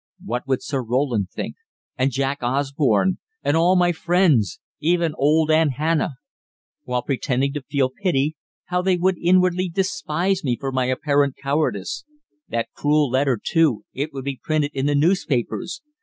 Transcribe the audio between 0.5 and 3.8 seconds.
Sir Roland think, and Jack Osborne, and all